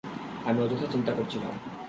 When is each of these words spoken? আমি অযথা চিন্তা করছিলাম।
আমি 0.45 0.59
অযথা 0.61 0.87
চিন্তা 0.91 1.11
করছিলাম। 1.11 1.53